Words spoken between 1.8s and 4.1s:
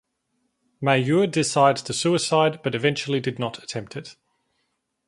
to suicide but eventually did not attempt